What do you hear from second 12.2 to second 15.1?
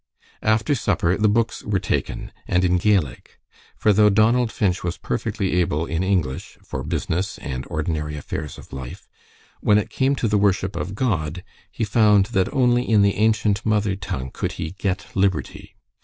that only in the ancient mother tongue could he "get